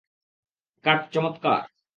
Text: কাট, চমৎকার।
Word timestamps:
কাট, 0.85 0.99
চমৎকার। 1.13 1.61